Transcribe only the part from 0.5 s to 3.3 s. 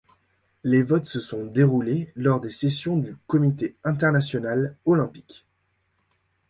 Les votes se sont déroulés lors de sessions du